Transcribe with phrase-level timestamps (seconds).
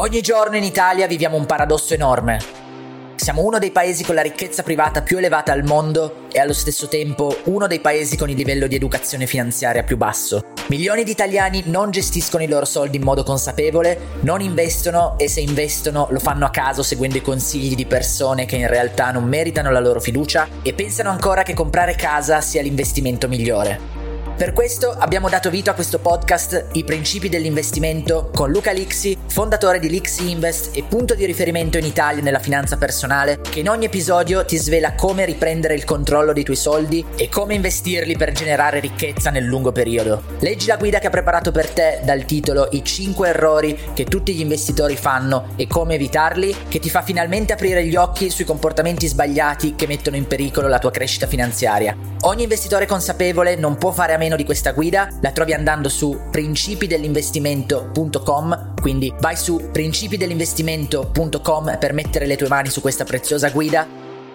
[0.00, 2.38] Ogni giorno in Italia viviamo un paradosso enorme.
[3.16, 6.88] Siamo uno dei paesi con la ricchezza privata più elevata al mondo e allo stesso
[6.88, 10.52] tempo uno dei paesi con il livello di educazione finanziaria più basso.
[10.68, 15.42] Milioni di italiani non gestiscono i loro soldi in modo consapevole, non investono e se
[15.42, 19.70] investono lo fanno a caso seguendo i consigli di persone che in realtà non meritano
[19.70, 23.99] la loro fiducia e pensano ancora che comprare casa sia l'investimento migliore.
[24.40, 29.78] Per questo abbiamo dato vita a questo podcast I principi dell'investimento con Luca Lixi, fondatore
[29.78, 33.84] di Lixi Invest e punto di riferimento in Italia nella finanza personale, che in ogni
[33.84, 38.80] episodio ti svela come riprendere il controllo dei tuoi soldi e come investirli per generare
[38.80, 40.22] ricchezza nel lungo periodo.
[40.38, 44.32] Leggi la guida che ha preparato per te dal titolo I 5 errori che tutti
[44.32, 49.06] gli investitori fanno e come evitarli, che ti fa finalmente aprire gli occhi sui comportamenti
[49.06, 51.94] sbagliati che mettono in pericolo la tua crescita finanziaria.
[52.22, 56.18] Ogni investitore consapevole non può fare a meno di questa guida, la trovi andando su
[56.30, 63.86] principidellinvestimento.com, quindi vai su principidellinvestimento.com per mettere le tue mani su questa preziosa guida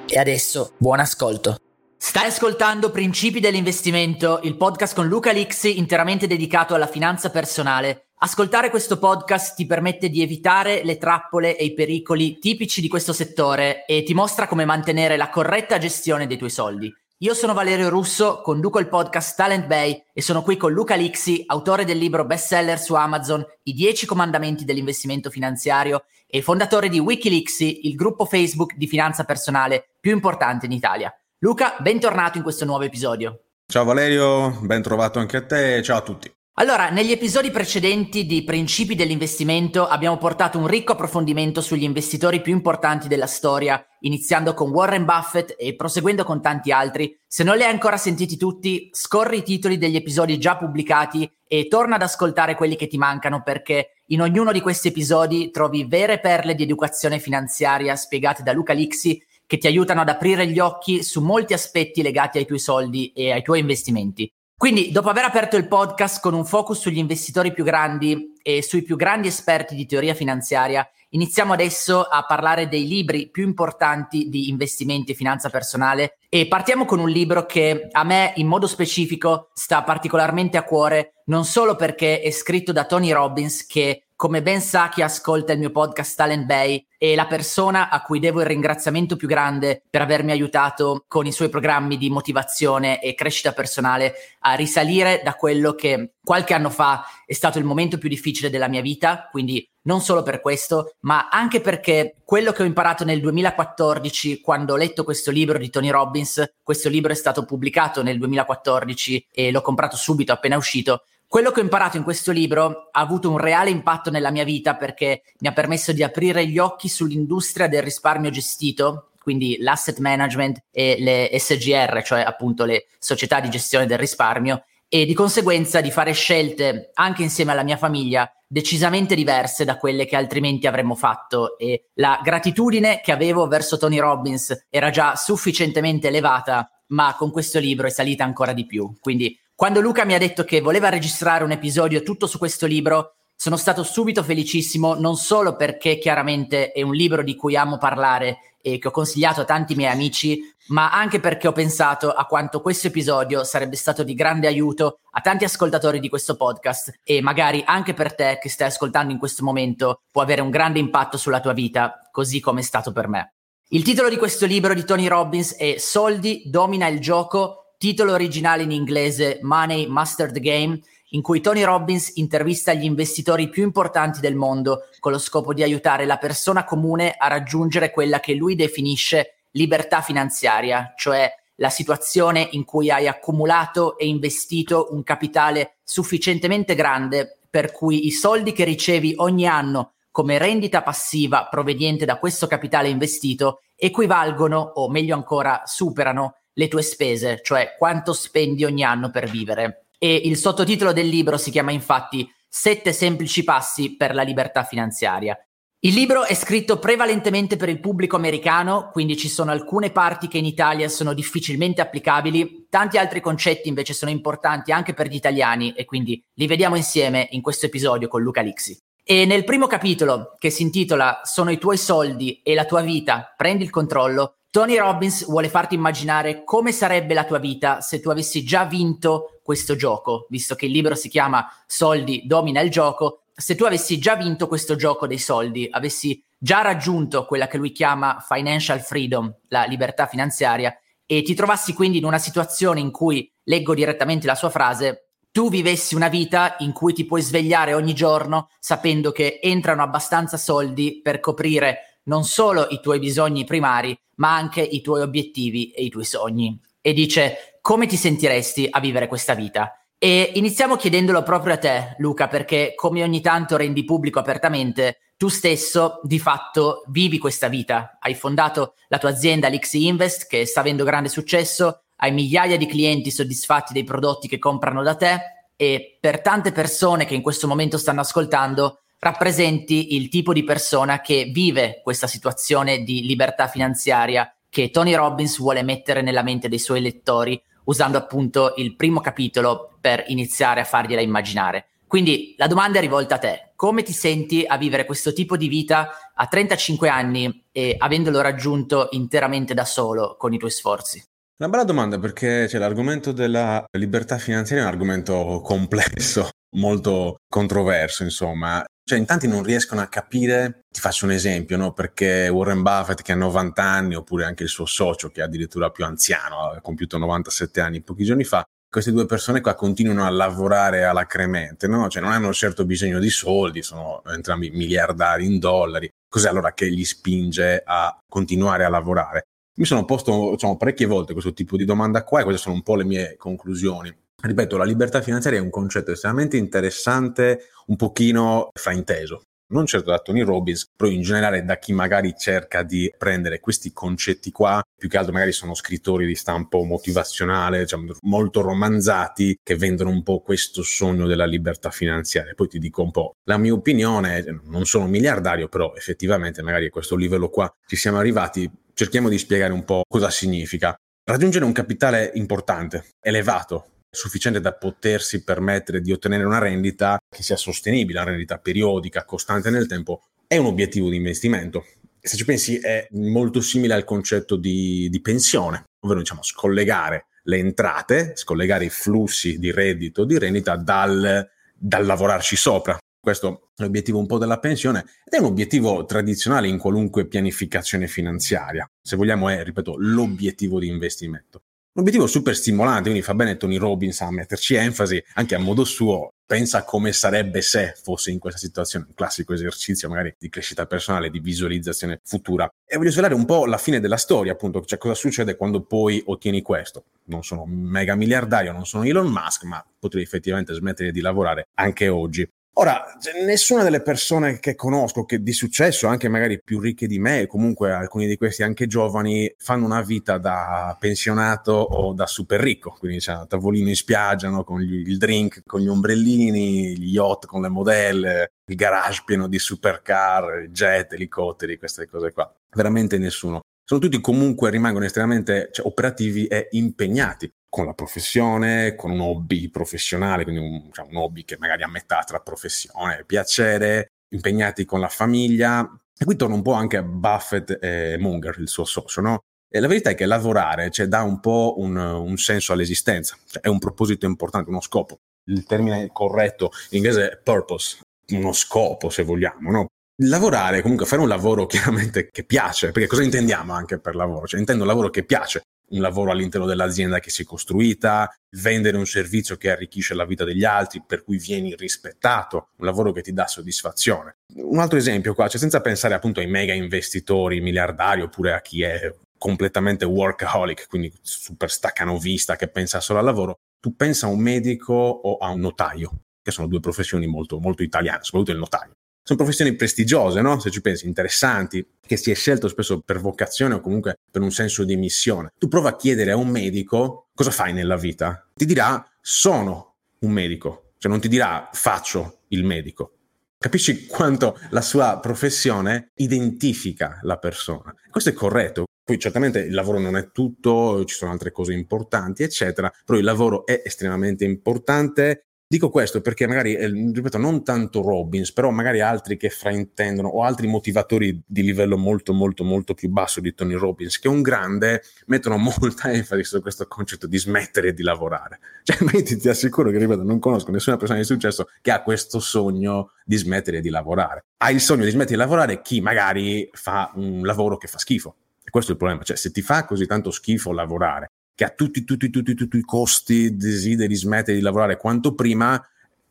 [0.07, 1.57] e adesso buon ascolto.
[1.97, 8.09] Stai ascoltando Principi dell'investimento, il podcast con Luca Lixi interamente dedicato alla finanza personale.
[8.17, 13.11] Ascoltare questo podcast ti permette di evitare le trappole e i pericoli tipici di questo
[13.11, 16.93] settore e ti mostra come mantenere la corretta gestione dei tuoi soldi.
[17.19, 21.43] Io sono Valerio Russo, conduco il podcast Talent Bay e sono qui con Luca Lixi,
[21.47, 27.87] autore del libro bestseller su Amazon I 10 comandamenti dell'investimento finanziario e fondatore di Wikilixi,
[27.87, 31.09] il gruppo Facebook di finanza personale più importante in Italia.
[31.37, 33.43] Luca, bentornato in questo nuovo episodio.
[33.65, 36.34] Ciao Valerio, ben trovato anche a te, ciao a tutti.
[36.57, 42.53] Allora, negli episodi precedenti di Principi dell'investimento abbiamo portato un ricco approfondimento sugli investitori più
[42.53, 47.13] importanti della storia, iniziando con Warren Buffett e proseguendo con tanti altri.
[47.27, 51.67] Se non li hai ancora sentiti tutti, scorri i titoli degli episodi già pubblicati e
[51.67, 56.21] torna ad ascoltare quelli che ti mancano perché in ognuno di questi episodi trovi vere
[56.21, 61.03] perle di educazione finanziaria spiegate da Luca Lixi che ti aiutano ad aprire gli occhi
[61.03, 64.31] su molti aspetti legati ai tuoi soldi e ai tuoi investimenti.
[64.57, 68.83] Quindi, dopo aver aperto il podcast con un focus sugli investitori più grandi e sui
[68.83, 74.47] più grandi esperti di teoria finanziaria, iniziamo adesso a parlare dei libri più importanti di
[74.47, 79.49] investimenti e finanza personale e partiamo con un libro che a me in modo specifico
[79.53, 84.59] sta particolarmente a cuore, non solo perché è scritto da Tony Robbins che come ben
[84.59, 88.47] sa chi ascolta il mio podcast Talent Bay, è la persona a cui devo il
[88.47, 94.15] ringraziamento più grande per avermi aiutato con i suoi programmi di motivazione e crescita personale
[94.39, 98.67] a risalire da quello che qualche anno fa è stato il momento più difficile della
[98.67, 103.21] mia vita, quindi non solo per questo, ma anche perché quello che ho imparato nel
[103.21, 108.17] 2014 quando ho letto questo libro di Tony Robbins, questo libro è stato pubblicato nel
[108.17, 111.03] 2014 e l'ho comprato subito appena uscito,
[111.35, 114.77] quello che ho imparato in questo libro ha avuto un reale impatto nella mia vita
[114.77, 120.63] perché mi ha permesso di aprire gli occhi sull'industria del risparmio gestito, quindi l'asset management
[120.71, 125.91] e le SGR, cioè appunto le società di gestione del risparmio, e di conseguenza di
[125.91, 131.57] fare scelte anche insieme alla mia famiglia decisamente diverse da quelle che altrimenti avremmo fatto
[131.57, 137.59] e la gratitudine che avevo verso Tony Robbins era già sufficientemente elevata, ma con questo
[137.59, 138.95] libro è salita ancora di più.
[139.01, 143.15] Quindi quando Luca mi ha detto che voleva registrare un episodio tutto su questo libro,
[143.37, 148.55] sono stato subito felicissimo, non solo perché chiaramente è un libro di cui amo parlare
[148.61, 152.59] e che ho consigliato a tanti miei amici, ma anche perché ho pensato a quanto
[152.59, 157.63] questo episodio sarebbe stato di grande aiuto a tanti ascoltatori di questo podcast e magari
[157.65, 161.39] anche per te che stai ascoltando in questo momento può avere un grande impatto sulla
[161.39, 163.35] tua vita, così come è stato per me.
[163.69, 168.63] Il titolo di questo libro di Tony Robbins è Soldi domina il gioco titolo originale
[168.63, 174.19] in inglese Money Master the Game, in cui Tony Robbins intervista gli investitori più importanti
[174.19, 178.55] del mondo con lo scopo di aiutare la persona comune a raggiungere quella che lui
[178.55, 186.75] definisce libertà finanziaria, cioè la situazione in cui hai accumulato e investito un capitale sufficientemente
[186.75, 192.47] grande per cui i soldi che ricevi ogni anno come rendita passiva proveniente da questo
[192.47, 199.11] capitale investito equivalgono o meglio ancora superano le tue spese, cioè quanto spendi ogni anno
[199.11, 199.87] per vivere.
[199.97, 205.37] E il sottotitolo del libro si chiama infatti Sette semplici passi per la libertà finanziaria.
[205.79, 210.37] Il libro è scritto prevalentemente per il pubblico americano, quindi ci sono alcune parti che
[210.37, 215.73] in Italia sono difficilmente applicabili, tanti altri concetti invece sono importanti anche per gli italiani
[215.73, 218.81] e quindi li vediamo insieme in questo episodio con Luca Lixi.
[219.03, 223.33] E nel primo capitolo, che si intitola Sono i tuoi soldi e la tua vita,
[223.37, 228.09] prendi il controllo, Tony Robbins vuole farti immaginare come sarebbe la tua vita se tu
[228.09, 233.23] avessi già vinto questo gioco, visto che il libro si chiama Soldi domina il gioco.
[233.35, 237.73] se tu avessi già vinto questo gioco dei soldi, avessi già raggiunto quella che lui
[237.73, 240.73] chiama financial freedom, la libertà finanziaria,
[241.05, 245.49] e ti trovassi quindi in una situazione in cui, leggo direttamente la sua frase, tu
[245.49, 251.01] vivessi una vita in cui ti puoi svegliare ogni giorno sapendo che entrano abbastanza soldi
[251.03, 255.89] per coprire non solo i tuoi bisogni primari, ma anche i tuoi obiettivi e i
[255.89, 256.59] tuoi sogni.
[256.81, 259.79] E dice, come ti sentiresti a vivere questa vita?
[259.97, 265.29] E iniziamo chiedendolo proprio a te, Luca, perché come ogni tanto rendi pubblico apertamente, tu
[265.29, 267.97] stesso di fatto vivi questa vita.
[267.99, 272.67] Hai fondato la tua azienda Lixi Invest che sta avendo grande successo, hai migliaia di
[272.67, 275.19] clienti soddisfatti dei prodotti che comprano da te
[275.55, 281.01] e per tante persone che in questo momento stanno ascoltando rappresenti il tipo di persona
[281.01, 286.59] che vive questa situazione di libertà finanziaria che Tony Robbins vuole mettere nella mente dei
[286.59, 291.67] suoi lettori usando appunto il primo capitolo per iniziare a fargliela immaginare.
[291.87, 293.51] Quindi la domanda è rivolta a te.
[293.55, 298.89] Come ti senti a vivere questo tipo di vita a 35 anni e avendolo raggiunto
[298.91, 301.03] interamente da solo con i tuoi sforzi?
[301.37, 308.03] Una bella domanda perché cioè, l'argomento della libertà finanziaria è un argomento complesso, molto controverso,
[308.03, 308.63] insomma.
[308.87, 311.73] Cioè, in tanti non riescono a capire, ti faccio un esempio, no?
[311.73, 315.71] Perché Warren Buffett che ha 90 anni, oppure anche il suo socio che è addirittura
[315.71, 320.09] più anziano, ha compiuto 97 anni pochi giorni fa, queste due persone qua continuano a
[320.09, 321.87] lavorare alacremente, no?
[321.87, 325.89] Cioè non hanno certo bisogno di soldi, sono entrambi miliardari in dollari.
[326.07, 329.23] Cos'è allora che li spinge a continuare a lavorare?
[329.57, 332.63] Mi sono posto diciamo, parecchie volte questo tipo di domanda qua e queste sono un
[332.63, 333.95] po' le mie conclusioni.
[334.21, 339.21] Ripeto, la libertà finanziaria è un concetto estremamente interessante, un pochino frainteso.
[339.47, 343.71] Non certo da Tony Robbins, però in generale da chi magari cerca di prendere questi
[343.71, 349.55] concetti qua, più che altro magari sono scrittori di stampo motivazionale, diciamo, molto romanzati, che
[349.55, 352.33] vendono un po' questo sogno della libertà finanziaria.
[352.33, 356.71] Poi ti dico un po', la mia opinione, non sono miliardario, però effettivamente magari a
[356.71, 360.75] questo livello qua ci siamo arrivati, cerchiamo di spiegare un po' cosa significa.
[361.07, 367.37] Raggiungere un capitale importante, elevato, sufficiente da potersi permettere di ottenere una rendita che sia
[367.37, 371.65] sostenibile, una rendita periodica, costante nel tempo, è un obiettivo di investimento.
[371.99, 377.37] Se ci pensi è molto simile al concetto di, di pensione, ovvero diciamo scollegare le
[377.37, 382.77] entrate, scollegare i flussi di reddito, di rendita dal, dal lavorarci sopra.
[382.99, 387.87] Questo è l'obiettivo un po' della pensione ed è un obiettivo tradizionale in qualunque pianificazione
[387.87, 388.67] finanziaria.
[388.81, 391.43] Se vogliamo è, ripeto, l'obiettivo di investimento.
[391.75, 395.65] Un obiettivo super stimolante, quindi fa bene Tony Robbins a metterci enfasi anche a modo
[395.65, 396.13] suo.
[396.25, 401.09] Pensa come sarebbe se fosse in questa situazione, un classico esercizio magari di crescita personale,
[401.09, 402.49] di visualizzazione futura.
[402.65, 406.01] E voglio svelare un po' la fine della storia, appunto, cioè cosa succede quando poi
[406.05, 406.85] ottieni questo.
[407.07, 411.89] Non sono mega miliardario, non sono Elon Musk, ma potrei effettivamente smettere di lavorare anche
[411.89, 412.25] oggi.
[412.57, 412.85] Ora,
[413.25, 417.73] nessuna delle persone che conosco che di successo, anche magari più ricche di me, comunque
[417.73, 422.99] alcuni di questi anche giovani, fanno una vita da pensionato o da super ricco, quindi
[422.99, 424.45] c'è tavolino in spiaggia no?
[424.45, 429.27] con gli, il drink, con gli ombrellini, gli yacht con le modelle, il garage pieno
[429.27, 432.33] di supercar, jet, elicotteri, queste cose qua.
[432.55, 433.41] Veramente nessuno.
[433.65, 439.47] Sono tutti comunque rimangono estremamente cioè, operativi e impegnati con la professione, con un hobby
[439.47, 444.65] professionale, quindi un, cioè un hobby che magari a metà tra professione e piacere, impegnati
[444.65, 445.65] con la famiglia.
[445.97, 449.19] E qui torno un po' anche Buffett e Munger, il suo socio, no?
[449.49, 453.41] E la verità è che lavorare cioè, dà un po' un, un senso all'esistenza, cioè,
[453.41, 454.97] è un proposito importante, uno scopo.
[455.29, 457.77] Il termine corretto in inglese è purpose,
[458.09, 459.67] uno scopo se vogliamo, no?
[460.03, 464.27] Lavorare, comunque fare un lavoro chiaramente che piace, perché cosa intendiamo anche per lavoro?
[464.27, 468.77] Cioè intendo un lavoro che piace, un lavoro all'interno dell'azienda che si è costruita, vendere
[468.77, 473.01] un servizio che arricchisce la vita degli altri, per cui vieni rispettato, un lavoro che
[473.01, 474.17] ti dà soddisfazione.
[474.35, 478.61] Un altro esempio qua, cioè senza pensare appunto ai mega investitori miliardari oppure a chi
[478.61, 484.19] è completamente workaholic, quindi super staccanovista che pensa solo al lavoro, tu pensa a un
[484.19, 488.73] medico o a un notaio, che sono due professioni molto, molto italiane, soprattutto il notaio
[489.05, 490.39] sono professioni prestigiose, no?
[490.39, 494.31] Se ci pensi, interessanti, che si è scelto spesso per vocazione o comunque per un
[494.31, 495.31] senso di missione.
[495.37, 498.27] Tu prova a chiedere a un medico cosa fai nella vita.
[498.33, 502.93] Ti dirà sono un medico, cioè non ti dirà faccio il medico.
[503.37, 507.71] Capisci quanto la sua professione identifica la persona.
[507.91, 508.63] Questo è corretto.
[508.83, 513.05] Poi certamente il lavoro non è tutto, ci sono altre cose importanti, eccetera, però il
[513.05, 518.81] lavoro è estremamente importante Dico questo perché magari, eh, ripeto, non tanto Robbins, però magari
[518.81, 523.53] altri che fraintendono o altri motivatori di livello molto, molto, molto più basso di Tony
[523.53, 528.39] Robbins, che è un grande, mettono molta enfasi su questo concetto di smettere di lavorare.
[528.63, 532.19] Cioè, ti, ti assicuro che, ripeto, non conosco nessuna persona di successo che ha questo
[532.19, 534.25] sogno di smettere di lavorare.
[534.35, 538.13] Ha il sogno di smettere di lavorare chi magari fa un lavoro che fa schifo.
[538.43, 539.03] E questo è il problema.
[539.03, 542.61] Cioè, se ti fa così tanto schifo lavorare, che a tutti, tutti, tutti, tutti i
[542.61, 545.61] costi desideri smettere di lavorare quanto prima,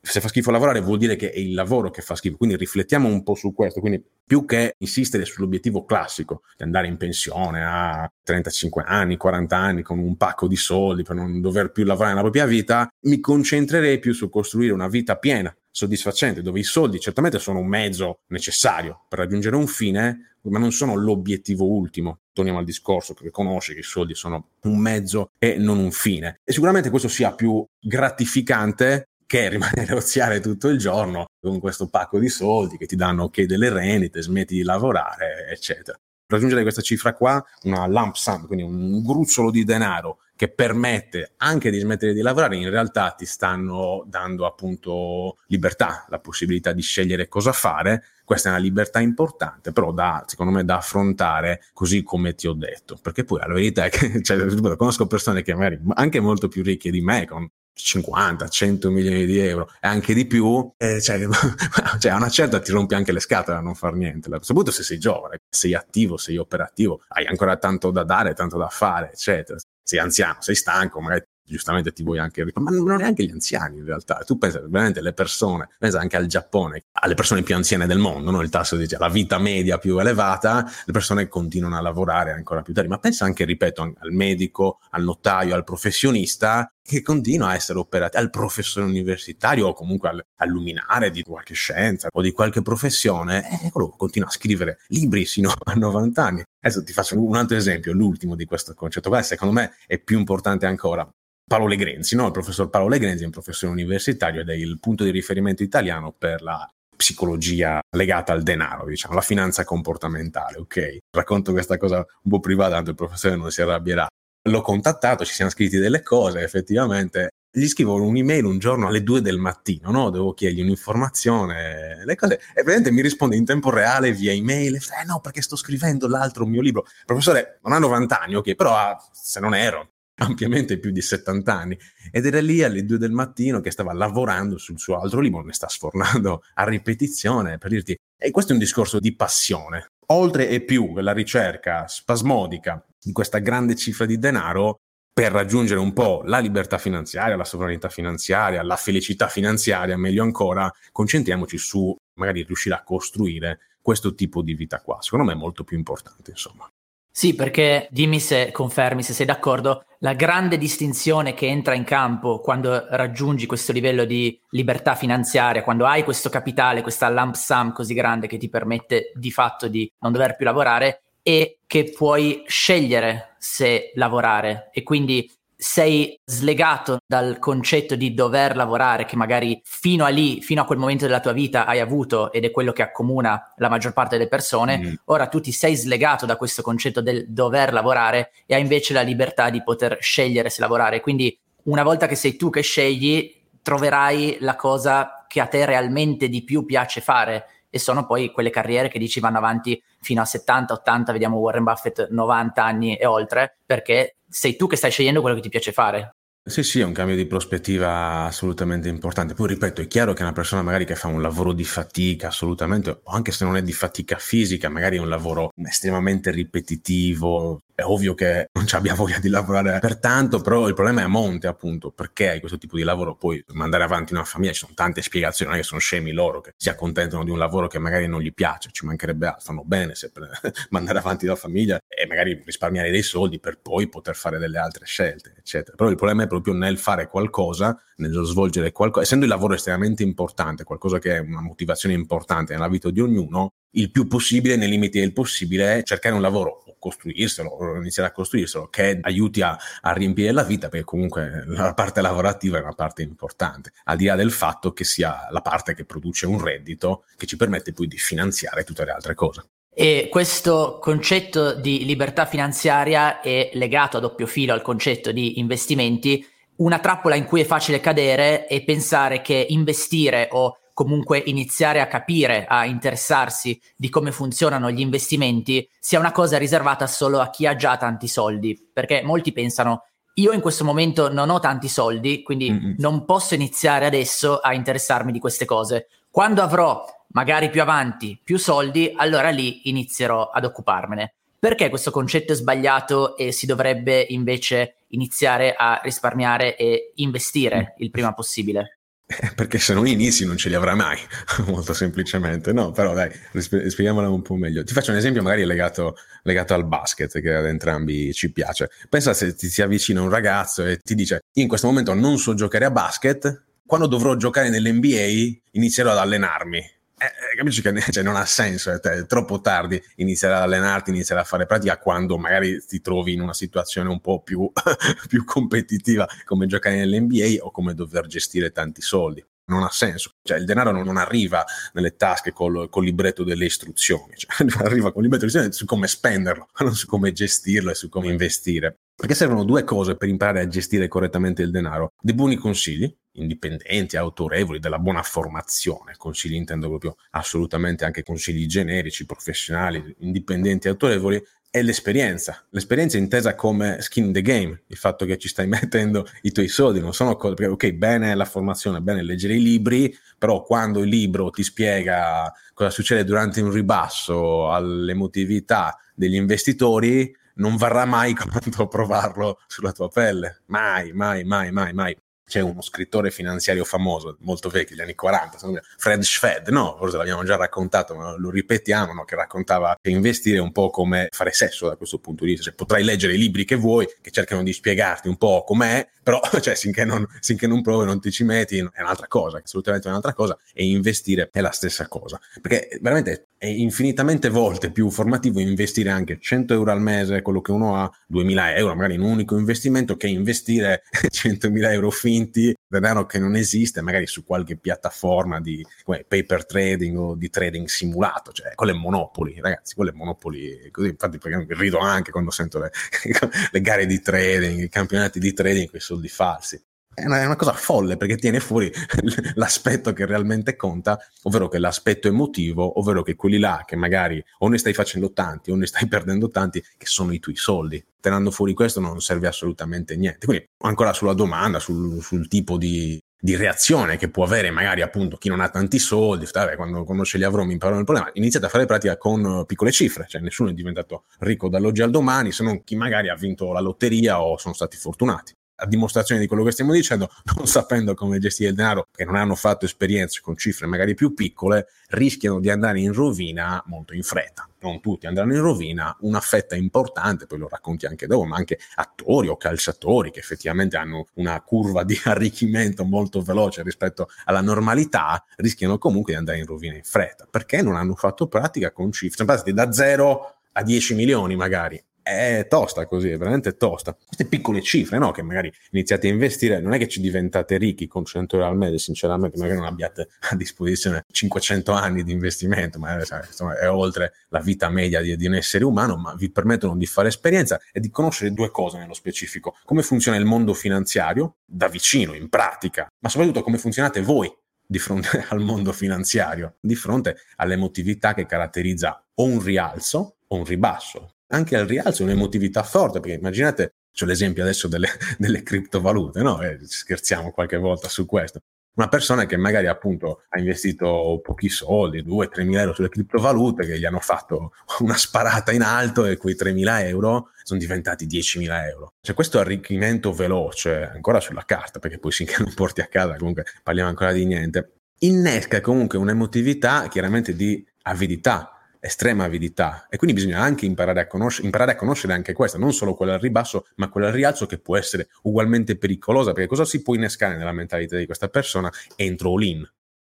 [0.04, 2.36] se fa schifo lavorare vuol dire che è il lavoro che fa schifo.
[2.36, 3.80] Quindi riflettiamo un po' su questo.
[3.80, 9.82] Quindi più che insistere sull'obiettivo classico di andare in pensione a 35 anni, 40 anni
[9.82, 13.98] con un pacco di soldi per non dover più lavorare nella propria vita, mi concentrerei
[13.98, 19.06] più su costruire una vita piena, soddisfacente, dove i soldi certamente sono un mezzo necessario
[19.08, 22.18] per raggiungere un fine, ma non sono l'obiettivo ultimo.
[22.34, 26.40] Torniamo al discorso che conosci che i soldi sono un mezzo e non un fine.
[26.44, 31.86] E sicuramente questo sia più gratificante che rimanere a oziare tutto il giorno con questo
[31.86, 35.98] pacco di soldi che ti danno ok delle rendite, smetti di lavorare, eccetera.
[36.26, 41.70] Raggiungere questa cifra qua, una lump sum, quindi un gruzzolo di denaro che permette anche
[41.70, 47.28] di smettere di lavorare, in realtà ti stanno dando appunto libertà, la possibilità di scegliere
[47.28, 48.04] cosa fare.
[48.24, 52.54] Questa è una libertà importante, però da, secondo me da affrontare così come ti ho
[52.54, 56.62] detto, perché poi la verità è che cioè, conosco persone che magari anche molto più
[56.62, 61.20] ricche di me, con 50, 100 milioni di euro e anche di più, eh, cioè,
[61.98, 64.82] cioè, a una certa ti rompi anche le scatole a non fare niente, soprattutto se
[64.82, 69.58] sei giovane, sei attivo, sei operativo, hai ancora tanto da dare, tanto da fare, eccetera.
[69.84, 73.84] Sei anziano, sei stanco, magari giustamente ti vuoi anche ma non neanche gli anziani in
[73.84, 77.98] realtà tu pensa veramente alle persone pensa anche al Giappone alle persone più anziane del
[77.98, 78.40] mondo no?
[78.40, 82.72] il tasso di la vita media più elevata le persone continuano a lavorare ancora più
[82.72, 87.78] tardi ma pensa anche ripeto al medico al notaio al professionista che continua a essere
[87.78, 92.60] operato al professore universitario o comunque al, al luminare di qualche scienza o di qualche
[92.60, 96.42] professione, e quello continua a scrivere libri sino a 90 anni.
[96.60, 100.18] Adesso ti faccio un altro esempio, l'ultimo di questo concetto qua, secondo me è più
[100.18, 101.08] importante ancora.
[101.46, 102.26] Paolo Legrenzi, no?
[102.26, 106.12] il professor Paolo Legrenzi è un professore universitario ed è il punto di riferimento italiano
[106.16, 110.98] per la psicologia legata al denaro, diciamo, la finanza comportamentale, ok?
[111.10, 114.06] Racconto questa cosa un po' privata, tanto il professore non si arrabbierà.
[114.46, 117.30] L'ho contattato, ci siamo scritti delle cose, effettivamente.
[117.50, 120.10] Gli scrivo un'email un giorno alle due del mattino, no?
[120.10, 122.34] Devo chiedergli un'informazione, le cose.
[122.34, 124.76] E praticamente mi risponde in tempo reale via email.
[124.76, 126.84] Eh no, perché sto scrivendo l'altro mio libro.
[127.04, 131.52] Professore non ha 90 anni, ok, però ha, se non ero, ampiamente più di 70
[131.52, 131.78] anni
[132.10, 135.52] ed era lì alle 2 del mattino che stava lavorando sul suo altro libro, ne
[135.52, 139.88] sta sfornando a ripetizione per dirti e questo è un discorso di passione.
[140.08, 144.80] Oltre e più la ricerca spasmodica di questa grande cifra di denaro
[145.12, 150.70] per raggiungere un po' la libertà finanziaria, la sovranità finanziaria, la felicità finanziaria, meglio ancora,
[150.90, 155.00] concentriamoci su magari riuscire a costruire questo tipo di vita qua.
[155.00, 156.68] Secondo me è molto più importante, insomma.
[157.16, 162.40] Sì, perché dimmi se confermi, se sei d'accordo, la grande distinzione che entra in campo
[162.40, 167.94] quando raggiungi questo livello di libertà finanziaria, quando hai questo capitale, questa lump sum così
[167.94, 173.36] grande che ti permette di fatto di non dover più lavorare, è che puoi scegliere
[173.38, 174.70] se lavorare.
[174.72, 175.30] E quindi
[175.64, 180.76] sei slegato dal concetto di dover lavorare che magari fino a lì, fino a quel
[180.76, 184.28] momento della tua vita hai avuto ed è quello che accomuna la maggior parte delle
[184.28, 184.92] persone, mm.
[185.06, 189.00] ora tu ti sei slegato da questo concetto del dover lavorare e hai invece la
[189.00, 191.00] libertà di poter scegliere se lavorare.
[191.00, 196.28] Quindi una volta che sei tu che scegli, troverai la cosa che a te realmente
[196.28, 200.24] di più piace fare e sono poi quelle carriere che dici vanno avanti fino a
[200.24, 205.20] 70, 80, vediamo Warren Buffett 90 anni e oltre, perché sei tu che stai scegliendo
[205.20, 206.13] quello che ti piace fare.
[206.46, 209.32] Sì, sì, è un cambio di prospettiva assolutamente importante.
[209.32, 212.90] Poi ripeto, è chiaro che una persona magari che fa un lavoro di fatica, assolutamente,
[212.90, 217.82] o anche se non è di fatica fisica, magari è un lavoro estremamente ripetitivo, è
[217.82, 221.46] ovvio che non abbia voglia di lavorare per tanto, però il problema è a monte,
[221.46, 225.00] appunto, perché hai questo tipo di lavoro, poi mandare avanti una famiglia, ci sono tante
[225.00, 228.06] spiegazioni, non è che sono scemi loro che si accontentano di un lavoro che magari
[228.06, 230.12] non gli piace, ci mancherebbe altro, fanno bene se
[230.70, 234.84] mandare avanti la famiglia e magari risparmiare dei soldi per poi poter fare delle altre
[234.84, 235.76] scelte, eccetera.
[235.76, 240.02] Però il problema è proprio nel fare qualcosa, nello svolgere qualcosa, essendo il lavoro estremamente
[240.02, 244.68] importante, qualcosa che è una motivazione importante nella vita di ognuno, il più possibile, nei
[244.68, 249.92] limiti del possibile, cercare un lavoro costruirselo o iniziare a costruirselo che aiuti a, a,
[249.92, 254.16] riempire la vita perché comunque la parte lavorativa è una parte importante al di là
[254.16, 257.96] del fatto che sia la parte che produce un reddito che ci permette poi di
[257.96, 264.26] finanziare tutte le altre cose e questo concetto di libertà finanziaria è legato a doppio
[264.26, 266.24] filo al concetto di investimenti
[266.56, 271.86] una trappola in cui è facile cadere è pensare che investire o comunque iniziare a
[271.86, 277.46] capire, a interessarsi di come funzionano gli investimenti sia una cosa riservata solo a chi
[277.46, 282.22] ha già tanti soldi, perché molti pensano io in questo momento non ho tanti soldi,
[282.22, 282.74] quindi Mm-mm.
[282.78, 285.88] non posso iniziare adesso a interessarmi di queste cose.
[286.08, 286.84] Quando avrò
[287.14, 291.14] magari più avanti più soldi, allora lì inizierò ad occuparmene.
[291.38, 297.90] Perché questo concetto è sbagliato e si dovrebbe invece iniziare a risparmiare e investire il
[297.90, 298.78] prima possibile?
[299.36, 300.98] Perché se non inizi non ce li avrai mai,
[301.46, 302.54] molto semplicemente.
[302.54, 304.64] No, però dai, spieghiamola un po' meglio.
[304.64, 308.70] Ti faccio un esempio magari legato, legato, al basket, che ad entrambi ci piace.
[308.88, 312.16] Pensa se ti si avvicina un ragazzo e ti dice, io in questo momento non
[312.16, 316.72] so giocare a basket, quando dovrò giocare nell'NBA inizierò ad allenarmi
[317.04, 320.90] eh, eh, capisci che cioè, non ha senso, è, è, troppo tardi iniziare ad allenarti,
[320.90, 324.50] iniziare a fare pratica quando magari ti trovi in una situazione un po' più,
[325.08, 329.24] più competitiva come giocare nell'NBA o come dover gestire tanti soldi.
[329.46, 331.44] Non ha senso, cioè il denaro non, non arriva
[331.74, 335.66] nelle tasche col, col, libretto delle istruzioni, cioè, arriva con il libretto delle istruzioni su
[335.66, 338.78] come spenderlo, non su come gestirlo e su come investire.
[338.96, 341.92] Perché servono due cose per imparare a gestire correttamente il denaro.
[342.00, 345.94] Dei buoni consigli, indipendenti, autorevoli, della buona formazione.
[345.96, 351.22] Consigli intendo proprio assolutamente anche consigli generici, professionali, indipendenti, autorevoli,
[351.56, 352.44] e l'esperienza.
[352.50, 356.48] L'esperienza intesa come skin in the game, il fatto che ci stai mettendo i tuoi
[356.48, 360.80] soldi, non sono cose, perché ok, bene la formazione, bene leggere i libri, però quando
[360.80, 368.14] il libro ti spiega cosa succede durante un ribasso all'emotività degli investitori, non varrà mai
[368.18, 370.40] quanto provarlo sulla tua pelle.
[370.46, 371.96] Mai, mai, mai, mai, mai.
[372.26, 375.38] C'è uno scrittore finanziario famoso, molto vecchio, degli anni 40,
[375.76, 379.04] Fred Schwed, no, forse l'abbiamo già raccontato, ma lo ripetiamo, no?
[379.04, 382.46] che raccontava che investire è un po' come fare sesso da questo punto di vista,
[382.46, 386.20] cioè potrai leggere i libri che vuoi, che cercano di spiegarti un po' com'è, però
[386.40, 390.14] cioè, finché, non, finché non provi, non ti ci metti, è un'altra cosa, assolutamente un'altra
[390.14, 395.90] cosa, e investire è la stessa cosa, perché veramente è infinitamente volte più formativo investire
[395.90, 399.36] anche 100 euro al mese, quello che uno ha, 2000 euro magari in un unico
[399.36, 405.64] investimento, che investire 100.000 euro finti, denaro che non esiste, magari su qualche piattaforma di
[405.82, 410.70] come, paper trading o di trading simulato, cioè quello è Monopoli, ragazzi, quello è Monopoli,
[410.70, 411.18] così infatti
[411.48, 412.70] rido anche quando sento le,
[413.50, 416.62] le gare di trading, i campionati di trading con i soldi falsi
[416.94, 418.72] è una, è una, cosa folle perché tiene fuori
[419.34, 424.48] l'aspetto che realmente conta, ovvero che l'aspetto emotivo, ovvero che quelli là che magari o
[424.48, 427.84] ne stai facendo tanti o ne stai perdendo tanti, che sono i tuoi soldi.
[428.00, 430.26] Tenendo fuori questo non serve assolutamente niente.
[430.26, 435.16] Quindi ancora sulla domanda, sul, sul tipo di, di reazione che può avere magari appunto
[435.16, 438.10] chi non ha tanti soldi, vabbè, quando, quando ce li avrò mi imparano il problema,
[438.12, 442.32] iniziate a fare pratica con piccole cifre, cioè nessuno è diventato ricco dall'oggi al domani
[442.32, 446.26] se non chi magari ha vinto la lotteria o sono stati fortunati a dimostrazione di
[446.26, 450.20] quello che stiamo dicendo, non sapendo come gestire il denaro, che non hanno fatto esperienze
[450.20, 454.48] con cifre magari più piccole, rischiano di andare in rovina molto in fretta.
[454.60, 458.58] Non tutti andranno in rovina, una fetta importante, poi lo racconti anche dopo, ma anche
[458.76, 465.22] attori o calciatori che effettivamente hanno una curva di arricchimento molto veloce rispetto alla normalità,
[465.36, 469.16] rischiano comunque di andare in rovina in fretta, perché non hanno fatto pratica con cifre,
[469.16, 473.94] sono passati da 0 a 10 milioni magari è tosta così, è veramente tosta.
[473.94, 475.10] Queste piccole cifre, no?
[475.10, 478.56] Che magari iniziate a investire, non è che ci diventate ricchi con 100 euro al
[478.56, 484.12] mese, sinceramente, magari non abbiate a disposizione 500 anni di investimento, ma insomma, è oltre
[484.28, 487.80] la vita media di, di un essere umano, ma vi permettono di fare esperienza e
[487.80, 489.56] di conoscere due cose nello specifico.
[489.64, 494.30] Come funziona il mondo finanziario, da vicino, in pratica, ma soprattutto come funzionate voi
[494.66, 500.44] di fronte al mondo finanziario, di fronte all'emotività che caratterizza o un rialzo o un
[500.44, 506.40] ribasso anche al rialzo un'emotività forte, perché immaginate, c'è l'esempio adesso delle, delle criptovalute, no?
[506.42, 508.40] Eh, scherziamo qualche volta su questo.
[508.76, 513.78] Una persona che magari appunto ha investito pochi soldi, 2-3 mila euro sulle criptovalute, che
[513.78, 518.38] gli hanno fatto una sparata in alto e quei 3 mila euro sono diventati 10
[518.40, 518.94] mila euro.
[519.00, 523.44] Cioè questo arricchimento veloce, ancora sulla carta, perché poi finché non porti a casa comunque
[523.62, 528.53] parliamo ancora di niente, innesca comunque un'emotività chiaramente di avidità,
[528.84, 532.74] estrema avidità e quindi bisogna anche imparare a, conosc- imparare a conoscere anche questa, non
[532.74, 536.66] solo quella al ribasso, ma quella al rialzo che può essere ugualmente pericolosa, perché cosa
[536.66, 538.70] si può innescare nella mentalità di questa persona?
[538.96, 539.66] Entro all-in.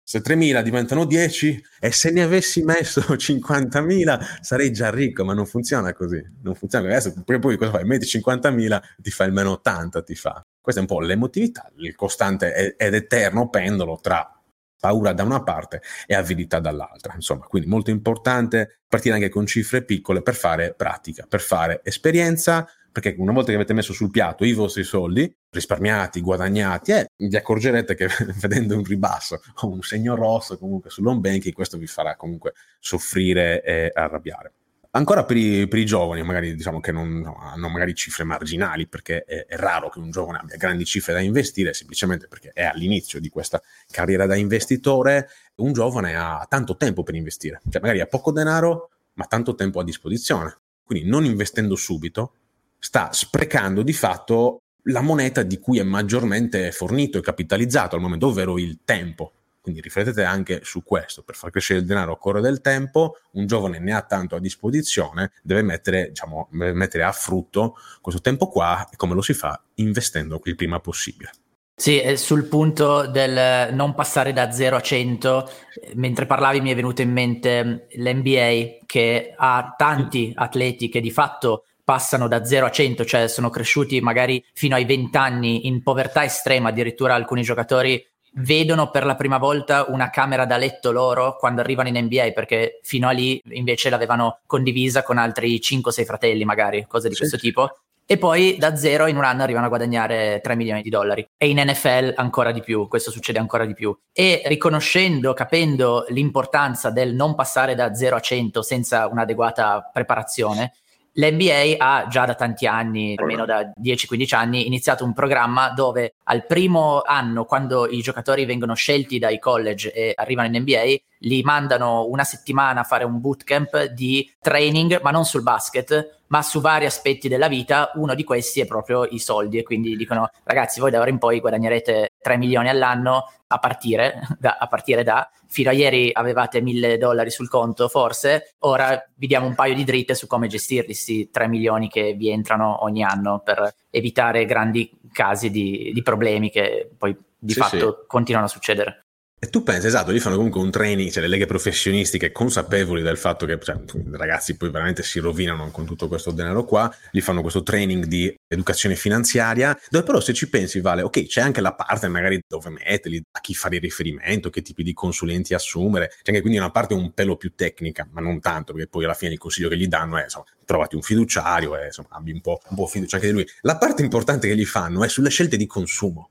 [0.08, 5.46] Se 3.000 diventano 10 e se ne avessi messo 50.000 sarei già ricco, ma non
[5.46, 6.22] funziona così.
[6.42, 7.84] Non funziona Adesso poi, poi cosa fai?
[7.84, 10.44] Metti 50.000, ti fa il meno 80, ti fa.
[10.60, 14.35] Questa è un po' l'emotività, il costante ed eterno pendolo tra
[14.78, 17.14] paura da una parte e avidità dall'altra.
[17.14, 22.68] Insomma, quindi molto importante partire anche con cifre piccole per fare pratica, per fare esperienza,
[22.92, 27.36] perché una volta che avete messo sul piatto i vostri soldi, risparmiati, guadagnati, eh, vi
[27.36, 28.08] accorgerete che
[28.40, 33.62] vedendo un ribasso o un segno rosso comunque sull'home banking, questo vi farà comunque soffrire
[33.62, 34.52] e arrabbiare.
[34.96, 38.86] Ancora per i, per i, giovani, magari diciamo che non no, hanno magari cifre marginali,
[38.86, 42.64] perché è, è, raro che un giovane abbia grandi cifre da investire, semplicemente perché è
[42.64, 48.00] all'inizio di questa carriera da investitore, un giovane ha tanto tempo per investire, cioè magari
[48.00, 50.56] ha poco denaro, ma tanto tempo a disposizione.
[50.82, 52.32] Quindi non investendo subito,
[52.78, 58.28] sta sprecando di fatto la moneta di cui è maggiormente fornito e capitalizzato al momento,
[58.28, 59.32] ovvero il tempo.
[59.66, 63.80] Quindi riflettete anche su questo, per far crescere il denaro occorre del tempo, un giovane
[63.80, 68.88] ne ha tanto a disposizione, deve mettere, diciamo, deve mettere a frutto questo tempo qua
[68.88, 69.60] e come lo si fa?
[69.74, 71.32] Investendo il prima possibile.
[71.74, 75.50] Sì, sul punto del non passare da 0 a 100,
[75.94, 81.64] mentre parlavi mi è venuto in mente l'NBA che ha tanti atleti che di fatto
[81.82, 86.22] passano da 0 a 100, cioè sono cresciuti magari fino ai 20 anni in povertà
[86.22, 88.00] estrema, addirittura alcuni giocatori
[88.38, 92.80] vedono per la prima volta una camera da letto loro quando arrivano in NBA, perché
[92.82, 97.20] fino a lì invece l'avevano condivisa con altri 5-6 fratelli, magari, cose di sì.
[97.20, 97.78] questo tipo.
[98.08, 101.28] E poi da zero in un anno arrivano a guadagnare 3 milioni di dollari.
[101.36, 103.96] E in NFL ancora di più, questo succede ancora di più.
[104.12, 110.72] E riconoscendo, capendo l'importanza del non passare da 0 a 100 senza un'adeguata preparazione,
[111.18, 116.44] L'NBA ha già da tanti anni, almeno da 10-15 anni, iniziato un programma dove al
[116.46, 122.06] primo anno, quando i giocatori vengono scelti dai college e arrivano in NBA, li mandano
[122.06, 126.86] una settimana a fare un bootcamp di training, ma non sul basket, ma su vari
[126.86, 127.90] aspetti della vita.
[127.94, 129.58] Uno di questi è proprio i soldi.
[129.58, 134.26] E quindi dicono: ragazzi, voi da ora in poi guadagnerete 3 milioni all'anno a partire
[134.38, 138.54] da, a partire da fino a ieri avevate 1000 dollari sul conto, forse.
[138.60, 142.30] Ora vi diamo un paio di dritte su come gestirli, questi 3 milioni che vi
[142.30, 147.98] entrano ogni anno per evitare grandi casi di, di problemi che poi di sì, fatto
[148.00, 148.06] sì.
[148.06, 149.05] continuano a succedere.
[149.38, 153.18] E tu pensi, esatto, lì fanno comunque un training, cioè le leghe professionistiche consapevoli del
[153.18, 153.78] fatto che cioè,
[154.12, 158.34] ragazzi poi veramente si rovinano con tutto questo denaro qua, gli fanno questo training di
[158.48, 162.70] educazione finanziaria, dove però se ci pensi vale, ok, c'è anche la parte magari dove
[162.70, 166.94] metterli, a chi fare riferimento, che tipi di consulenti assumere, c'è anche quindi una parte
[166.94, 169.86] un pelo più tecnica, ma non tanto, perché poi alla fine il consiglio che gli
[169.86, 173.28] danno è, insomma, trovati un fiduciario e insomma, abbi un po', un po' fiducia anche
[173.28, 173.46] di lui.
[173.60, 176.30] La parte importante che gli fanno è sulle scelte di consumo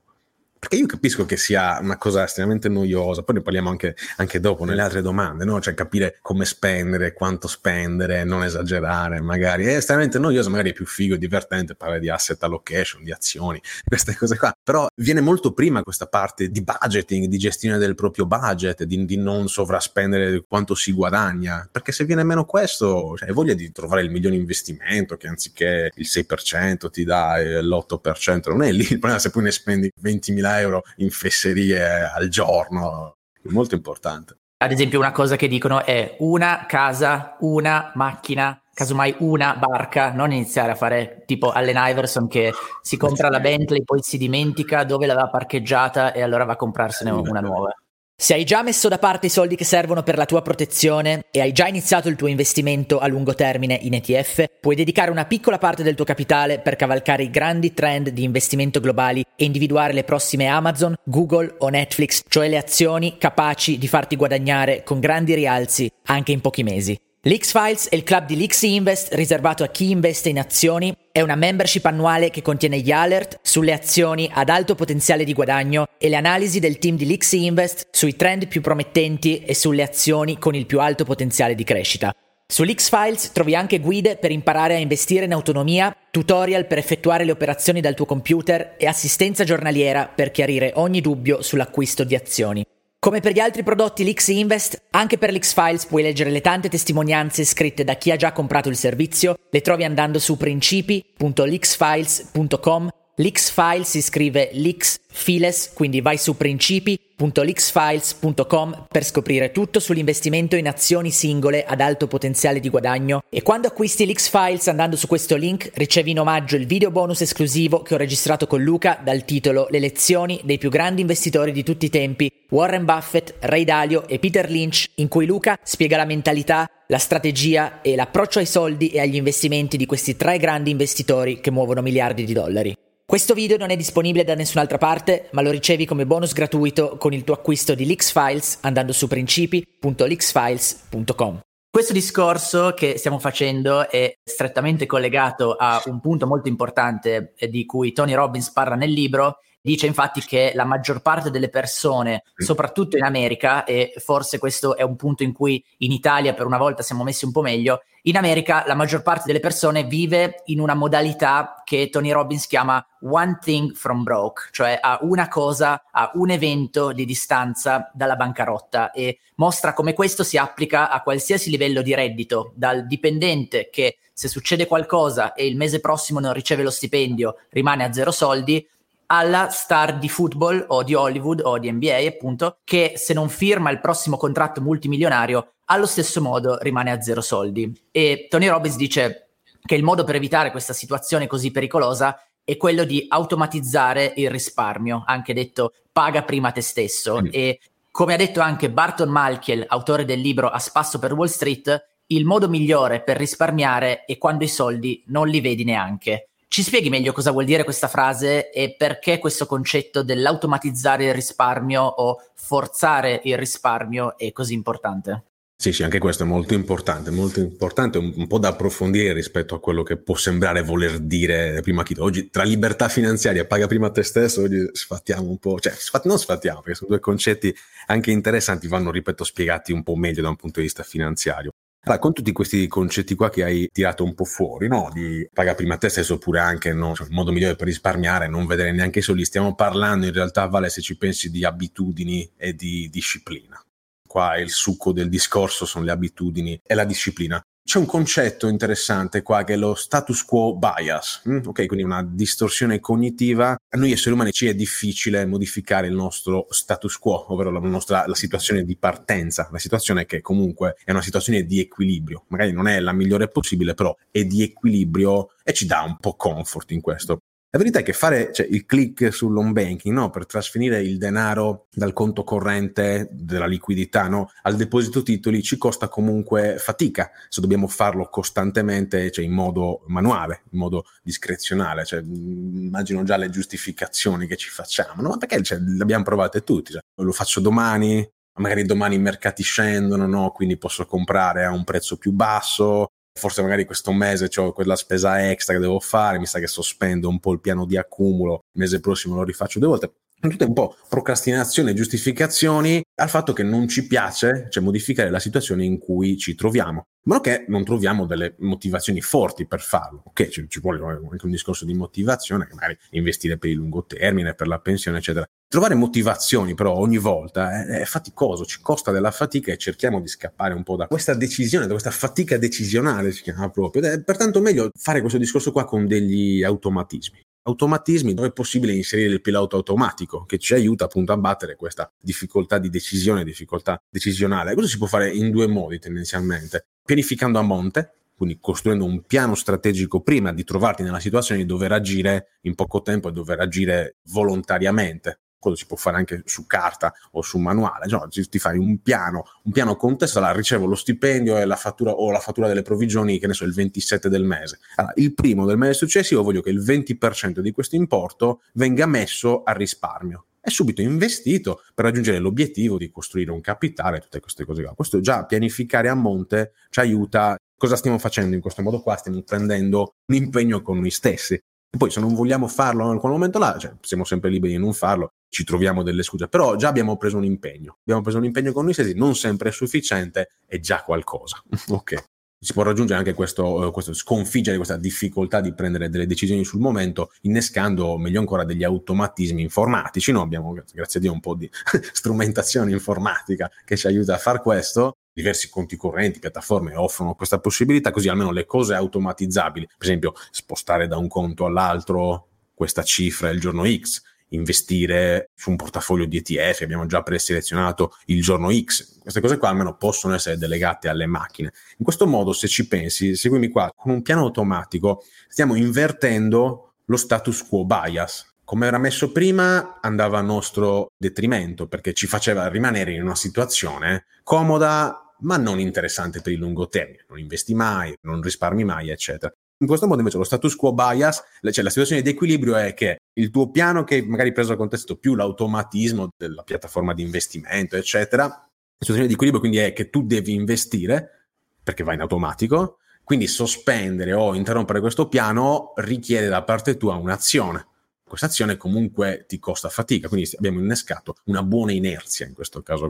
[0.66, 4.64] perché io capisco che sia una cosa estremamente noiosa, poi ne parliamo anche, anche dopo
[4.64, 5.60] nelle altre domande, no?
[5.60, 10.84] Cioè capire come spendere, quanto spendere, non esagerare, magari è estremamente noioso, magari è più
[10.84, 14.52] figo e divertente parlare di asset allocation, di azioni, queste cose qua.
[14.60, 19.16] Però viene molto prima questa parte di budgeting, di gestione del proprio budget, di, di
[19.16, 24.02] non sovraspendere quanto si guadagna, perché se viene meno questo, cioè, hai voglia di trovare
[24.02, 29.20] il migliore investimento che anziché il 6% ti dà l'8%, non è lì il problema
[29.20, 30.55] se poi ne spendi 20.000 euro
[30.96, 34.38] in fesserie al giorno, è molto importante.
[34.58, 40.32] Ad esempio una cosa che dicono è una casa, una macchina, casomai una barca, non
[40.32, 45.06] iniziare a fare tipo Allen Iverson che si compra la Bentley, poi si dimentica dove
[45.06, 47.74] l'aveva parcheggiata e allora va a comprarsene una nuova.
[48.18, 51.42] Se hai già messo da parte i soldi che servono per la tua protezione e
[51.42, 55.58] hai già iniziato il tuo investimento a lungo termine in ETF, puoi dedicare una piccola
[55.58, 60.04] parte del tuo capitale per cavalcare i grandi trend di investimento globali e individuare le
[60.04, 65.90] prossime Amazon, Google o Netflix, cioè le azioni capaci di farti guadagnare con grandi rialzi
[66.06, 66.98] anche in pochi mesi.
[67.26, 70.94] L'X-Files è il club di l'X Invest riservato a chi investe in azioni.
[71.10, 75.88] È una membership annuale che contiene gli alert sulle azioni ad alto potenziale di guadagno
[75.98, 80.38] e le analisi del team di l'X Invest sui trend più promettenti e sulle azioni
[80.38, 82.14] con il più alto potenziale di crescita.
[82.46, 87.80] Sull'X-Files trovi anche guide per imparare a investire in autonomia, tutorial per effettuare le operazioni
[87.80, 92.64] dal tuo computer e assistenza giornaliera per chiarire ogni dubbio sull'acquisto di azioni.
[92.98, 96.68] Come per gli altri prodotti l'X Invest, anche per l'X Files puoi leggere le tante
[96.68, 102.88] testimonianze scritte da chi ha già comprato il servizio, le trovi andando su principi.lxfiles.com.
[103.18, 110.68] L'X Files si scrive l'X Files, quindi vai su principi.lxfiles.com per scoprire tutto sull'investimento in
[110.68, 115.36] azioni singole ad alto potenziale di guadagno e quando acquisti l'X Files andando su questo
[115.36, 119.66] link ricevi in omaggio il video bonus esclusivo che ho registrato con Luca dal titolo
[119.70, 124.18] Le lezioni dei più grandi investitori di tutti i tempi, Warren Buffett, Ray Dalio e
[124.18, 129.00] Peter Lynch, in cui Luca spiega la mentalità, la strategia e l'approccio ai soldi e
[129.00, 132.76] agli investimenti di questi tre grandi investitori che muovono miliardi di dollari.
[133.08, 137.12] Questo video non è disponibile da nessun'altra parte, ma lo ricevi come bonus gratuito con
[137.12, 141.40] il tuo acquisto di Lix Files andando su principi.lixfiles.com.
[141.70, 147.92] Questo discorso che stiamo facendo è strettamente collegato a un punto molto importante di cui
[147.92, 149.38] Tony Robbins parla nel libro.
[149.66, 154.82] Dice infatti che la maggior parte delle persone, soprattutto in America, e forse questo è
[154.82, 158.16] un punto in cui in Italia per una volta siamo messi un po' meglio, in
[158.16, 163.38] America la maggior parte delle persone vive in una modalità che Tony Robbins chiama one
[163.42, 169.18] thing from broke, cioè a una cosa, a un evento di distanza dalla bancarotta e
[169.34, 174.66] mostra come questo si applica a qualsiasi livello di reddito, dal dipendente che se succede
[174.66, 178.64] qualcosa e il mese prossimo non riceve lo stipendio rimane a zero soldi,
[179.06, 183.70] alla star di football o di Hollywood o di NBA, appunto, che se non firma
[183.70, 187.72] il prossimo contratto multimilionario, allo stesso modo rimane a zero soldi.
[187.90, 189.28] E Tony Robbins dice
[189.64, 195.02] che il modo per evitare questa situazione così pericolosa è quello di automatizzare il risparmio,
[195.04, 197.20] anche detto paga prima te stesso.
[197.20, 197.28] Mm.
[197.30, 197.58] E
[197.90, 202.24] come ha detto anche Barton Malkiel, autore del libro A spasso per Wall Street, il
[202.24, 206.28] modo migliore per risparmiare è quando i soldi non li vedi neanche.
[206.48, 211.82] Ci spieghi meglio cosa vuol dire questa frase e perché questo concetto dell'automatizzare il risparmio
[211.82, 215.24] o forzare il risparmio è così importante?
[215.58, 219.54] Sì, sì, anche questo è molto importante, molto importante, un, un, po' da approfondire rispetto
[219.54, 221.94] a quello che può sembrare voler dire prima chi.
[221.98, 226.04] Oggi tra libertà finanziaria e paga prima te stesso, oggi sfattiamo un po', cioè sfat-
[226.04, 227.54] non sfattiamo, perché sono due concetti
[227.86, 231.50] anche interessanti, vanno, ripeto, spiegati un po' meglio da un punto di vista finanziario.
[231.88, 234.90] Allora, con tutti questi concetti qua che hai tirato un po' fuori, no?
[234.92, 236.96] Di paga prima te stesso oppure anche no?
[236.96, 240.46] cioè, il modo migliore per risparmiare, non vedere neanche i soldi, stiamo parlando in realtà,
[240.46, 243.64] Vale, se ci pensi di abitudini e di disciplina.
[244.04, 247.40] Qua il succo del discorso sono le abitudini e la disciplina.
[247.66, 251.38] C'è un concetto interessante qua che è lo status quo bias, mm?
[251.46, 251.66] ok?
[251.66, 253.50] Quindi una distorsione cognitiva.
[253.50, 258.06] A noi esseri umani ci è difficile modificare il nostro status quo, ovvero la nostra
[258.06, 262.26] la situazione di partenza, la situazione che comunque è una situazione di equilibrio.
[262.28, 266.14] Magari non è la migliore possibile, però è di equilibrio e ci dà un po'
[266.14, 267.18] comfort in questo.
[267.50, 271.68] La verità è che fare cioè, il click sull'home banking no, per trasferire il denaro
[271.72, 277.66] dal conto corrente della liquidità no, al deposito titoli ci costa comunque fatica se dobbiamo
[277.66, 281.84] farlo costantemente cioè, in modo manuale, in modo discrezionale.
[281.84, 285.16] Cioè, immagino già le giustificazioni che ci facciamo, no?
[285.16, 286.72] perché cioè, le abbiamo provate tutti.
[286.72, 288.06] Cioè, lo faccio domani,
[288.38, 290.30] magari domani i mercati scendono, no?
[290.30, 295.28] quindi posso comprare a un prezzo più basso, forse magari questo mese ho quella spesa
[295.30, 298.60] extra che devo fare, mi sa che sospendo un po' il piano di accumulo, il
[298.60, 299.92] mese prossimo lo rifaccio due volte.
[300.18, 305.18] Tutte un po' procrastinazione e giustificazioni al fatto che non ci piace, cioè modificare la
[305.20, 306.86] situazione in cui ci troviamo.
[307.04, 310.02] Ma che non troviamo delle motivazioni forti per farlo.
[310.06, 314.34] Ok, ci, ci vuole anche un discorso di motivazione, magari investire per il lungo termine,
[314.34, 315.24] per la pensione, eccetera.
[315.48, 320.08] Trovare motivazioni però ogni volta è, è, faticoso, ci costa della fatica e cerchiamo di
[320.08, 323.82] scappare un po' da questa decisione, da questa fatica decisionale si chiama proprio.
[323.82, 328.72] Ed è pertanto meglio fare questo discorso qua con degli automatismi automatismi dove è possibile
[328.72, 333.80] inserire il pilota automatico che ci aiuta appunto a battere questa difficoltà di decisione, difficoltà
[333.88, 334.52] decisionale.
[334.52, 339.34] Questo si può fare in due modi tendenzialmente, pianificando a monte, quindi costruendo un piano
[339.34, 343.96] strategico prima di trovarti nella situazione di dover agire in poco tempo e dover agire
[344.04, 348.82] volontariamente quello si può fare anche su carta o su manuale, cioè, ti fai un
[348.82, 353.18] piano, un piano contestuale, ricevo lo stipendio e la fattura o la fattura delle provvigioni,
[353.18, 354.58] che ne so, il 27 del mese.
[354.76, 359.42] Allora, il primo del mese successivo voglio che il 20% di questo importo venga messo
[359.44, 364.62] a risparmio è subito investito per raggiungere l'obiettivo di costruire un capitale, tutte queste cose
[364.62, 364.74] qua.
[364.74, 367.36] Questo già pianificare a monte ci aiuta.
[367.56, 368.94] Cosa stiamo facendo in questo modo qua?
[368.94, 371.34] Stiamo prendendo un impegno con noi stessi.
[371.34, 374.58] E poi se non vogliamo farlo in quel momento là, cioè, siamo sempre liberi di
[374.58, 378.24] non farlo, ci troviamo delle scuse, però già abbiamo preso un impegno, abbiamo preso un
[378.24, 381.42] impegno con noi stessi, non sempre è sufficiente, è già qualcosa.
[381.68, 382.04] ok.
[382.38, 386.60] Si può raggiungere anche questo, eh, questo, sconfiggere questa difficoltà di prendere delle decisioni sul
[386.60, 390.12] momento, innescando meglio ancora degli automatismi informatici.
[390.12, 391.50] Noi abbiamo, grazie a Dio, un po' di
[391.92, 394.96] strumentazione informatica che ci aiuta a fare questo.
[395.12, 400.86] Diversi conti correnti, piattaforme offrono questa possibilità, così almeno le cose automatizzabili, per esempio spostare
[400.86, 406.62] da un conto all'altro questa cifra il giorno X, investire su un portafoglio di ETF,
[406.62, 408.98] abbiamo già preselezionato il giorno X.
[408.98, 411.52] Queste cose qua almeno possono essere delegate alle macchine.
[411.78, 416.96] In questo modo, se ci pensi, seguimi qua, con un piano automatico stiamo invertendo lo
[416.96, 418.34] status quo bias.
[418.44, 424.06] Come era messo prima, andava a nostro detrimento perché ci faceva rimanere in una situazione
[424.22, 427.04] comoda ma non interessante per il lungo termine.
[427.08, 429.34] Non investi mai, non risparmi mai, eccetera.
[429.58, 432.98] In questo modo invece lo status quo bias, cioè la situazione di equilibrio è che
[433.14, 438.24] il tuo piano che magari preso a contesto più l'automatismo della piattaforma di investimento, eccetera,
[438.26, 438.46] la
[438.78, 441.28] situazione di equilibrio quindi è che tu devi investire,
[441.62, 447.66] perché va in automatico, quindi sospendere o interrompere questo piano richiede da parte tua un'azione.
[448.04, 452.84] Questa azione comunque ti costa fatica, quindi abbiamo innescato una buona inerzia in questo caso
[452.84, 452.88] è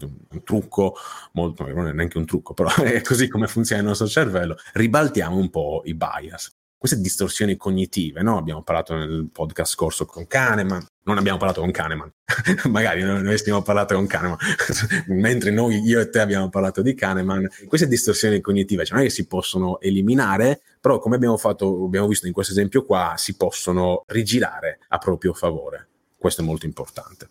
[0.00, 0.96] un trucco
[1.32, 5.36] molto, non è neanche un trucco, però è così come funziona il nostro cervello, ribaltiamo
[5.36, 6.52] un po' i bias.
[6.76, 8.38] Queste distorsioni cognitive, no?
[8.38, 12.10] Abbiamo parlato nel podcast scorso con Kahneman, non abbiamo parlato con Kahneman,
[12.70, 14.38] magari noi, noi abbiamo parlato con Kahneman,
[15.08, 19.08] mentre noi, io e te abbiamo parlato di Kahneman, queste distorsioni cognitive, cioè non è
[19.08, 23.36] che si possono eliminare, però come abbiamo fatto, abbiamo visto in questo esempio qua, si
[23.36, 25.86] possono rigirare a proprio favore.
[26.16, 27.28] Questo è molto importante.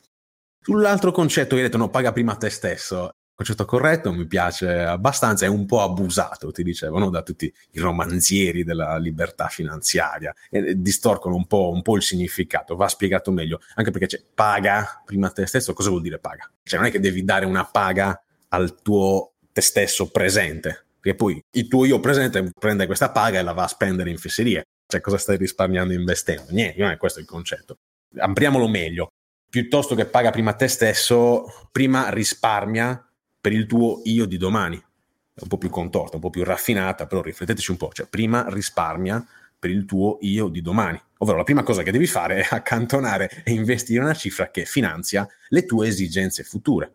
[0.69, 3.09] Sull'altro concetto che hai detto, no, paga prima te stesso.
[3.33, 7.09] Concetto corretto, mi piace abbastanza, è un po' abusato, ti dicevo, no?
[7.09, 12.75] da tutti i romanzieri della libertà finanziaria, e distorcono un po', un po', il significato,
[12.75, 16.51] va spiegato meglio, anche perché c'è paga prima te stesso, cosa vuol dire paga?
[16.61, 21.43] Cioè non è che devi dare una paga al tuo te stesso presente, perché poi
[21.51, 25.01] il tuo io presente prende questa paga e la va a spendere in fesserie, cioè
[25.01, 26.51] cosa stai risparmiando investendo?
[26.51, 27.77] Niente, non è questo il concetto.
[28.17, 29.13] Ampliamolo meglio
[29.49, 33.03] piuttosto che paga prima te stesso, prima risparmia
[33.41, 34.77] per il tuo io di domani.
[34.77, 38.45] È un po' più contorta, un po' più raffinata, però rifletteteci un po', cioè prima
[38.49, 39.25] risparmia
[39.57, 41.01] per il tuo io di domani.
[41.17, 45.27] Ovvero la prima cosa che devi fare è accantonare e investire una cifra che finanzia
[45.49, 46.85] le tue esigenze future.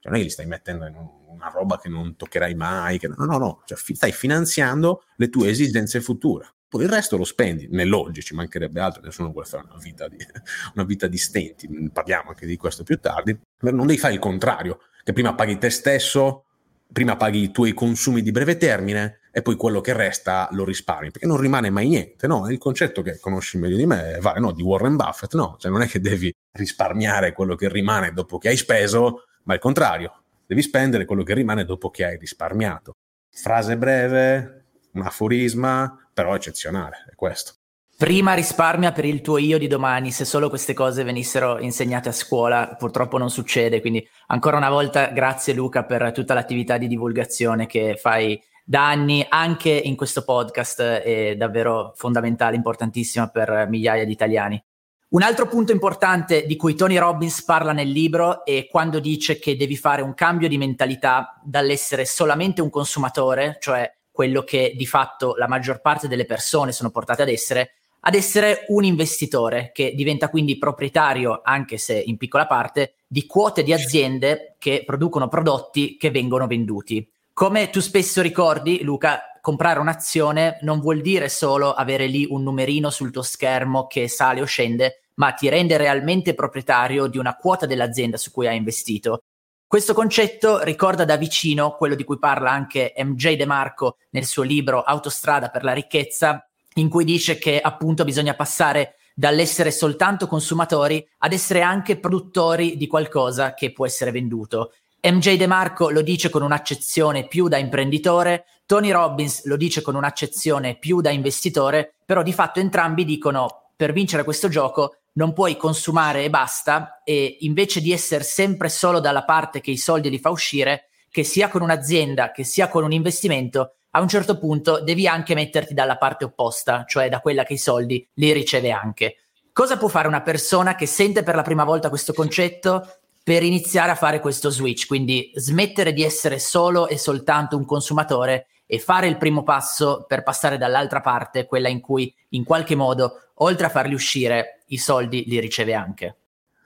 [0.00, 3.08] Cioè non è che li stai mettendo in una roba che non toccherai mai, che
[3.08, 6.46] no, no, no, cioè stai finanziando le tue esigenze future.
[6.68, 10.18] Poi il resto lo spendi, nell'oggi ci mancherebbe altro, nessuno vuole fare una vita, di,
[10.74, 14.80] una vita di stenti, parliamo anche di questo più tardi, non devi fare il contrario,
[15.02, 16.44] che prima paghi te stesso,
[16.92, 21.10] prima paghi i tuoi consumi di breve termine e poi quello che resta lo risparmi,
[21.10, 22.50] perché non rimane mai niente, no?
[22.50, 24.52] Il concetto che conosci meglio di me, vale, no?
[24.52, 25.56] Di Warren Buffett, no?
[25.58, 29.60] Cioè non è che devi risparmiare quello che rimane dopo che hai speso, ma il
[29.60, 32.92] contrario, devi spendere quello che rimane dopo che hai risparmiato.
[33.30, 34.57] Frase breve,
[34.92, 37.54] un aforisma, però eccezionale, è questo.
[37.98, 42.12] Prima risparmia per il tuo io di domani, se solo queste cose venissero insegnate a
[42.12, 47.66] scuola, purtroppo non succede, quindi ancora una volta grazie Luca per tutta l'attività di divulgazione
[47.66, 54.12] che fai da anni anche in questo podcast, è davvero fondamentale, importantissima per migliaia di
[54.12, 54.62] italiani.
[55.08, 59.56] Un altro punto importante di cui Tony Robbins parla nel libro è quando dice che
[59.56, 65.36] devi fare un cambio di mentalità dall'essere solamente un consumatore, cioè quello che di fatto
[65.36, 70.28] la maggior parte delle persone sono portate ad essere, ad essere un investitore che diventa
[70.28, 76.10] quindi proprietario, anche se in piccola parte, di quote di aziende che producono prodotti che
[76.10, 77.08] vengono venduti.
[77.32, 82.90] Come tu spesso ricordi, Luca, comprare un'azione non vuol dire solo avere lì un numerino
[82.90, 87.66] sul tuo schermo che sale o scende, ma ti rende realmente proprietario di una quota
[87.66, 89.22] dell'azienda su cui hai investito
[89.68, 94.42] questo concetto ricorda da vicino quello di cui parla anche MJ De Marco nel suo
[94.42, 101.06] libro Autostrada per la ricchezza, in cui dice che appunto bisogna passare dall'essere soltanto consumatori
[101.18, 104.72] ad essere anche produttori di qualcosa che può essere venduto.
[105.02, 109.96] MJ De Marco lo dice con un'accezione più da imprenditore, Tony Robbins lo dice con
[109.96, 115.56] un'accezione più da investitore, però di fatto entrambi dicono per vincere questo gioco non puoi
[115.56, 120.20] consumare e basta e invece di essere sempre solo dalla parte che i soldi li
[120.20, 124.80] fa uscire, che sia con un'azienda, che sia con un investimento, a un certo punto
[124.80, 129.16] devi anche metterti dalla parte opposta, cioè da quella che i soldi li riceve anche.
[129.52, 133.90] Cosa può fare una persona che sente per la prima volta questo concetto per iniziare
[133.90, 134.86] a fare questo switch?
[134.86, 140.22] Quindi smettere di essere solo e soltanto un consumatore e fare il primo passo per
[140.22, 145.24] passare dall'altra parte, quella in cui in qualche modo, oltre a farli uscire, i soldi
[145.26, 146.16] li riceve anche.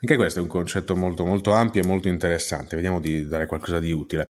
[0.00, 2.74] Anche questo è un concetto molto, molto ampio e molto interessante.
[2.74, 4.26] Vediamo di dare qualcosa di utile.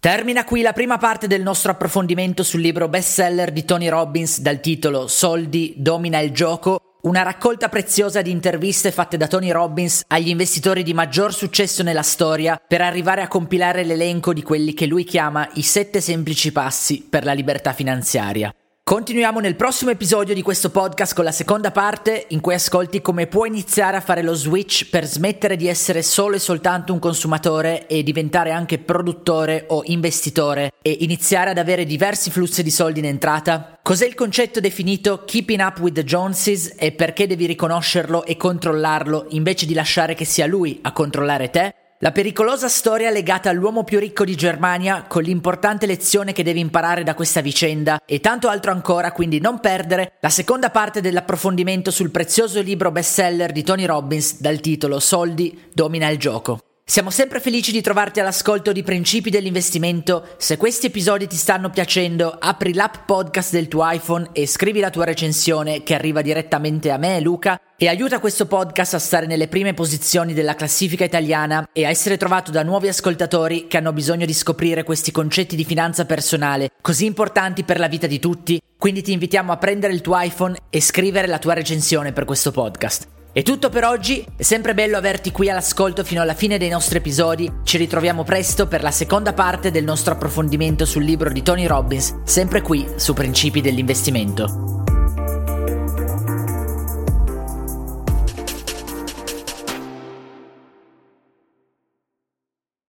[0.00, 4.60] Termina qui la prima parte del nostro approfondimento sul libro bestseller di Tony Robbins dal
[4.60, 10.28] titolo Soldi domina il gioco una raccolta preziosa di interviste fatte da Tony Robbins agli
[10.28, 15.04] investitori di maggior successo nella storia per arrivare a compilare l'elenco di quelli che lui
[15.04, 18.52] chiama i sette semplici passi per la libertà finanziaria.
[18.88, 23.26] Continuiamo nel prossimo episodio di questo podcast con la seconda parte in cui ascolti come
[23.26, 27.86] puoi iniziare a fare lo switch per smettere di essere solo e soltanto un consumatore
[27.86, 33.04] e diventare anche produttore o investitore e iniziare ad avere diversi flussi di soldi in
[33.04, 33.78] entrata.
[33.82, 39.26] Cos'è il concetto definito keeping up with the Joneses e perché devi riconoscerlo e controllarlo
[39.32, 41.74] invece di lasciare che sia lui a controllare te?
[42.00, 47.02] La pericolosa storia legata all'uomo più ricco di Germania, con l'importante lezione che devi imparare
[47.02, 52.12] da questa vicenda e tanto altro ancora, quindi non perdere la seconda parte dell'approfondimento sul
[52.12, 56.60] prezioso libro bestseller di Tony Robbins dal titolo Soldi domina il gioco.
[56.90, 60.26] Siamo sempre felici di trovarti all'ascolto di Principi dell'investimento.
[60.38, 64.88] Se questi episodi ti stanno piacendo, apri l'app podcast del tuo iPhone e scrivi la
[64.88, 69.48] tua recensione che arriva direttamente a me, Luca, e aiuta questo podcast a stare nelle
[69.48, 74.24] prime posizioni della classifica italiana e a essere trovato da nuovi ascoltatori che hanno bisogno
[74.24, 78.58] di scoprire questi concetti di finanza personale così importanti per la vita di tutti.
[78.78, 82.50] Quindi ti invitiamo a prendere il tuo iPhone e scrivere la tua recensione per questo
[82.50, 83.17] podcast.
[83.30, 86.96] È tutto per oggi, è sempre bello averti qui all'ascolto fino alla fine dei nostri
[86.96, 91.66] episodi, ci ritroviamo presto per la seconda parte del nostro approfondimento sul libro di Tony
[91.66, 94.97] Robbins, sempre qui su Principi dell'investimento.